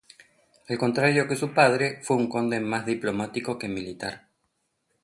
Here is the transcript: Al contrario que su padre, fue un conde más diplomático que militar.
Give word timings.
Al 0.67 0.79
contrario 0.79 1.27
que 1.27 1.35
su 1.35 1.53
padre, 1.53 1.99
fue 2.01 2.17
un 2.17 2.27
conde 2.27 2.59
más 2.59 2.87
diplomático 2.87 3.59
que 3.59 3.67
militar. 3.67 4.27